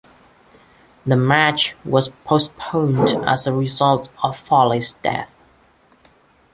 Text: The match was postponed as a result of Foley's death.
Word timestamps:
The 1.05 1.15
match 1.15 1.75
was 1.85 2.09
postponed 2.25 3.09
as 3.29 3.45
a 3.45 3.53
result 3.53 4.09
of 4.23 4.35
Foley's 4.35 4.93
death. 4.93 5.29